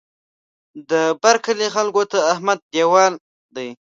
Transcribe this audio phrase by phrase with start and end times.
[0.89, 3.13] د بر کلي خلکو ته احمد دېوال
[3.55, 3.69] دی.